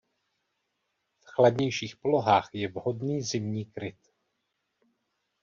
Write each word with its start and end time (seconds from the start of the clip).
V 1.21 1.25
chladnějších 1.25 1.95
polohách 1.95 2.49
je 2.53 2.67
vhodný 2.67 3.21
zimní 3.23 3.65
kryt. 3.65 4.09